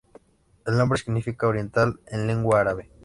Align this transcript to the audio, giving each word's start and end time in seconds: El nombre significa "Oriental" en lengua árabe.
El 0.65 0.79
nombre 0.79 0.97
significa 0.97 1.47
"Oriental" 1.47 1.99
en 2.07 2.25
lengua 2.25 2.59
árabe. 2.61 2.89